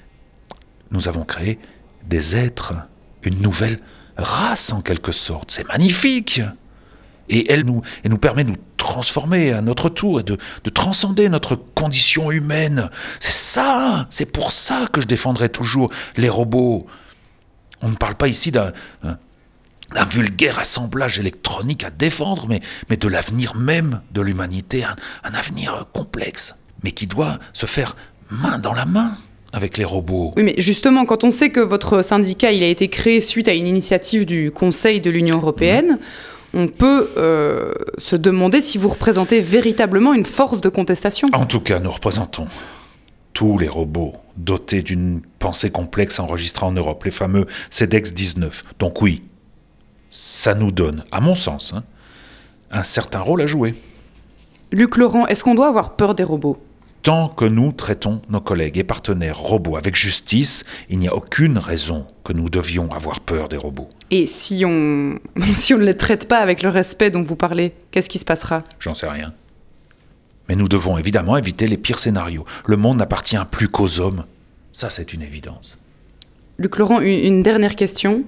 nous 0.90 1.08
avons 1.08 1.24
créé 1.24 1.58
des 2.04 2.36
êtres, 2.36 2.74
une 3.22 3.40
nouvelle 3.42 3.78
race 4.16 4.72
en 4.72 4.80
quelque 4.80 5.12
sorte. 5.12 5.50
C'est 5.50 5.66
magnifique. 5.68 6.40
Et 7.28 7.52
elle 7.52 7.64
nous, 7.64 7.82
nous 8.04 8.18
permet 8.18 8.44
de 8.44 8.50
nous 8.50 8.56
transformer 8.76 9.52
à 9.52 9.60
notre 9.60 9.88
tour 9.88 10.20
et 10.20 10.22
de, 10.22 10.38
de 10.62 10.70
transcender 10.70 11.28
notre 11.28 11.56
condition 11.56 12.30
humaine. 12.30 12.88
C'est 13.18 13.32
ça, 13.32 14.06
c'est 14.10 14.26
pour 14.30 14.52
ça 14.52 14.86
que 14.92 15.00
je 15.00 15.06
défendrai 15.06 15.48
toujours 15.48 15.90
les 16.16 16.28
robots. 16.28 16.86
On 17.82 17.88
ne 17.88 17.96
parle 17.96 18.14
pas 18.14 18.28
ici 18.28 18.52
d'un 18.52 18.72
un- 19.02 19.18
d'un 19.94 20.04
vulgaire 20.04 20.58
assemblage 20.58 21.20
électronique 21.20 21.84
à 21.84 21.90
défendre, 21.90 22.46
mais, 22.48 22.60
mais 22.90 22.96
de 22.96 23.06
l'avenir 23.06 23.54
même 23.54 24.02
de 24.10 24.20
l'humanité, 24.20 24.82
un, 24.82 24.96
un 25.22 25.32
avenir 25.34 25.86
complexe, 25.92 26.56
mais 26.82 26.92
qui 26.92 27.06
doit 27.06 27.38
se 27.52 27.66
faire 27.66 27.96
main 28.30 28.58
dans 28.58 28.72
la 28.72 28.84
main 28.84 29.16
avec 29.52 29.78
les 29.78 29.84
robots. 29.84 30.32
Oui, 30.36 30.42
mais 30.42 30.54
justement, 30.58 31.06
quand 31.06 31.24
on 31.24 31.30
sait 31.30 31.50
que 31.50 31.60
votre 31.60 32.02
syndicat 32.02 32.52
il 32.52 32.62
a 32.62 32.68
été 32.68 32.88
créé 32.88 33.20
suite 33.20 33.48
à 33.48 33.54
une 33.54 33.66
initiative 33.66 34.26
du 34.26 34.50
Conseil 34.50 35.00
de 35.00 35.10
l'Union 35.10 35.36
européenne, 35.36 35.98
on 36.54 36.68
peut 36.68 37.10
euh, 37.16 37.72
se 37.98 38.16
demander 38.16 38.60
si 38.60 38.78
vous 38.78 38.88
représentez 38.88 39.40
véritablement 39.40 40.14
une 40.14 40.24
force 40.24 40.60
de 40.60 40.68
contestation. 40.68 41.28
En 41.32 41.46
tout 41.46 41.60
cas, 41.60 41.78
nous 41.78 41.90
représentons 41.90 42.46
tous 43.32 43.58
les 43.58 43.68
robots 43.68 44.14
dotés 44.36 44.82
d'une 44.82 45.20
pensée 45.38 45.70
complexe 45.70 46.18
enregistrée 46.18 46.64
en 46.64 46.72
Europe, 46.72 47.04
les 47.04 47.10
fameux 47.10 47.46
CEDEX 47.70 48.14
19. 48.14 48.62
Donc 48.78 49.02
oui, 49.02 49.22
ça 50.10 50.54
nous 50.54 50.72
donne, 50.72 51.04
à 51.12 51.20
mon 51.20 51.34
sens, 51.34 51.74
hein, 51.74 51.84
un 52.70 52.82
certain 52.82 53.20
rôle 53.20 53.42
à 53.42 53.46
jouer. 53.46 53.74
Luc 54.72 54.96
Laurent, 54.96 55.26
est-ce 55.26 55.44
qu'on 55.44 55.54
doit 55.54 55.68
avoir 55.68 55.96
peur 55.96 56.14
des 56.14 56.24
robots? 56.24 56.58
Tant 57.06 57.28
que 57.28 57.44
nous 57.44 57.70
traitons 57.70 58.20
nos 58.30 58.40
collègues 58.40 58.78
et 58.78 58.82
partenaires 58.82 59.38
robots 59.38 59.76
avec 59.76 59.94
justice, 59.94 60.64
il 60.90 60.98
n'y 60.98 61.06
a 61.06 61.14
aucune 61.14 61.56
raison 61.56 62.04
que 62.24 62.32
nous 62.32 62.50
devions 62.50 62.90
avoir 62.90 63.20
peur 63.20 63.48
des 63.48 63.56
robots. 63.56 63.88
Et 64.10 64.26
si 64.26 64.64
on, 64.66 65.16
si 65.54 65.72
on 65.72 65.78
ne 65.78 65.84
les 65.84 65.96
traite 65.96 66.26
pas 66.26 66.38
avec 66.38 66.64
le 66.64 66.68
respect 66.68 67.10
dont 67.10 67.22
vous 67.22 67.36
parlez, 67.36 67.74
qu'est-ce 67.92 68.08
qui 68.08 68.18
se 68.18 68.24
passera? 68.24 68.64
J'en 68.80 68.92
sais 68.92 69.06
rien. 69.06 69.32
Mais 70.48 70.56
nous 70.56 70.66
devons 70.66 70.98
évidemment 70.98 71.36
éviter 71.36 71.68
les 71.68 71.76
pires 71.76 72.00
scénarios. 72.00 72.44
Le 72.66 72.76
monde 72.76 72.96
n'appartient 72.96 73.36
plus 73.52 73.68
qu'aux 73.68 74.00
hommes. 74.00 74.24
Ça, 74.72 74.90
c'est 74.90 75.12
une 75.12 75.22
évidence. 75.22 75.78
Luc 76.58 76.76
Laurent, 76.76 77.00
une, 77.00 77.44
dernière 77.44 77.76
question. 77.76 78.24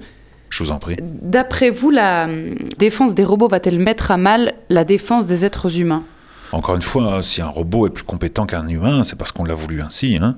Je 0.50 0.62
vous 0.62 0.70
en 0.70 0.78
prie. 0.78 0.94
D'après 1.02 1.70
vous, 1.70 1.90
la 1.90 2.26
hum, 2.26 2.54
défense 2.78 3.16
des 3.16 3.24
robots 3.24 3.48
va-t-elle 3.48 3.80
mettre 3.80 4.12
à 4.12 4.18
mal 4.18 4.54
la 4.68 4.84
défense 4.84 5.26
des 5.26 5.44
êtres 5.44 5.80
humains? 5.80 6.04
Encore 6.52 6.76
une 6.76 6.82
fois, 6.82 7.22
si 7.22 7.42
un 7.42 7.48
robot 7.48 7.86
est 7.86 7.90
plus 7.90 8.04
compétent 8.04 8.46
qu'un 8.46 8.66
humain, 8.68 9.02
c'est 9.02 9.16
parce 9.16 9.32
qu'on 9.32 9.44
l'a 9.44 9.54
voulu 9.54 9.82
ainsi. 9.82 10.18
Hein 10.20 10.36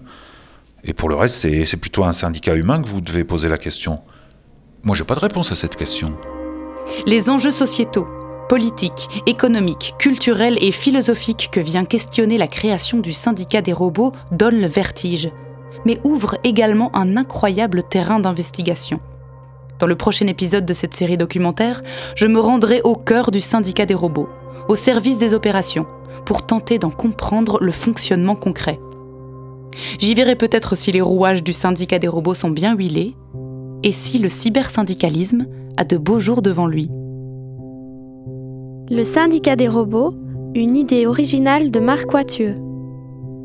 Et 0.82 0.92
pour 0.92 1.08
le 1.08 1.14
reste, 1.14 1.36
c'est 1.36 1.76
plutôt 1.76 2.04
un 2.04 2.12
syndicat 2.12 2.54
humain 2.54 2.82
que 2.82 2.88
vous 2.88 3.00
devez 3.00 3.24
poser 3.24 3.48
la 3.48 3.58
question. 3.58 4.00
Moi, 4.82 4.96
j'ai 4.96 5.04
pas 5.04 5.14
de 5.14 5.20
réponse 5.20 5.52
à 5.52 5.54
cette 5.54 5.76
question. 5.76 6.12
Les 7.06 7.30
enjeux 7.30 7.52
sociétaux, 7.52 8.08
politiques, 8.48 9.22
économiques, 9.26 9.94
culturels 9.98 10.58
et 10.60 10.72
philosophiques 10.72 11.50
que 11.52 11.60
vient 11.60 11.84
questionner 11.84 12.38
la 12.38 12.48
création 12.48 12.98
du 12.98 13.12
syndicat 13.12 13.62
des 13.62 13.72
robots 13.72 14.12
donnent 14.32 14.60
le 14.60 14.66
vertige, 14.66 15.30
mais 15.84 16.00
ouvrent 16.02 16.36
également 16.42 16.90
un 16.96 17.16
incroyable 17.16 17.84
terrain 17.84 18.18
d'investigation. 18.18 18.98
Dans 19.78 19.86
le 19.86 19.94
prochain 19.94 20.26
épisode 20.26 20.66
de 20.66 20.72
cette 20.72 20.94
série 20.94 21.16
documentaire, 21.16 21.80
je 22.16 22.26
me 22.26 22.40
rendrai 22.40 22.82
au 22.82 22.96
cœur 22.96 23.30
du 23.30 23.40
syndicat 23.40 23.86
des 23.86 23.94
robots, 23.94 24.28
au 24.68 24.74
service 24.74 25.16
des 25.16 25.32
opérations, 25.32 25.86
pour 26.24 26.46
tenter 26.46 26.78
d'en 26.78 26.90
comprendre 26.90 27.58
le 27.60 27.72
fonctionnement 27.72 28.36
concret. 28.36 28.78
J'y 29.98 30.14
verrai 30.14 30.36
peut-être 30.36 30.76
si 30.76 30.92
les 30.92 31.00
rouages 31.00 31.44
du 31.44 31.52
syndicat 31.52 31.98
des 31.98 32.08
robots 32.08 32.34
sont 32.34 32.50
bien 32.50 32.76
huilés 32.76 33.14
et 33.82 33.92
si 33.92 34.18
le 34.18 34.28
cybersyndicalisme 34.28 35.46
a 35.76 35.84
de 35.84 35.96
beaux 35.96 36.20
jours 36.20 36.42
devant 36.42 36.66
lui. 36.66 36.90
Le 38.90 39.04
syndicat 39.04 39.56
des 39.56 39.68
robots, 39.68 40.14
une 40.54 40.76
idée 40.76 41.06
originale 41.06 41.70
de 41.70 41.78
Marc 41.78 42.12
Wathieu. 42.12 42.56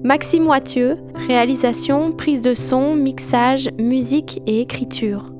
Maxime 0.04 0.48
Wathieu, 0.48 0.98
réalisation, 1.28 2.12
prise 2.12 2.42
de 2.42 2.54
son, 2.54 2.96
mixage, 2.96 3.70
musique 3.80 4.42
et 4.48 4.62
écriture. 4.62 5.32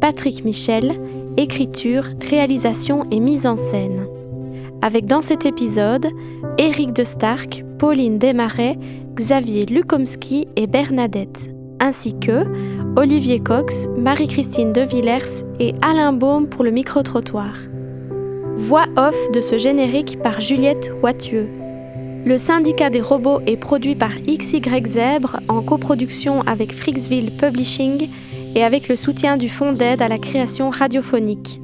Patrick 0.00 0.44
Michel, 0.44 0.98
écriture, 1.36 2.08
réalisation 2.20 3.04
et 3.10 3.20
mise 3.20 3.46
en 3.46 3.56
scène. 3.56 4.06
Avec 4.84 5.06
dans 5.06 5.22
cet 5.22 5.46
épisode 5.46 6.08
Éric 6.58 6.92
de 6.92 7.04
Stark, 7.04 7.64
Pauline 7.78 8.18
Desmarais, 8.18 8.76
Xavier 9.14 9.64
Lukomski 9.64 10.46
et 10.56 10.66
Bernadette, 10.66 11.48
ainsi 11.80 12.14
que 12.20 12.44
Olivier 12.94 13.40
Cox, 13.40 13.88
Marie-Christine 13.96 14.74
De 14.74 14.82
Villers 14.82 15.42
et 15.58 15.74
Alain 15.80 16.12
Baume 16.12 16.50
pour 16.50 16.64
le 16.64 16.70
micro-trottoir. 16.70 17.54
Voix 18.56 18.84
off 18.98 19.16
de 19.32 19.40
ce 19.40 19.56
générique 19.56 20.20
par 20.20 20.42
Juliette 20.42 20.92
Wathieu. 21.02 21.48
Le 22.26 22.36
syndicat 22.36 22.90
des 22.90 23.00
robots 23.00 23.40
est 23.46 23.56
produit 23.56 23.96
par 23.96 24.10
XY 24.10 24.60
Zèbre 24.84 25.40
en 25.48 25.62
coproduction 25.62 26.42
avec 26.42 26.74
Frixville 26.74 27.34
Publishing 27.38 28.10
et 28.54 28.62
avec 28.62 28.88
le 28.88 28.96
soutien 28.96 29.38
du 29.38 29.48
Fonds 29.48 29.72
d'aide 29.72 30.02
à 30.02 30.08
la 30.08 30.18
création 30.18 30.68
radiophonique. 30.68 31.62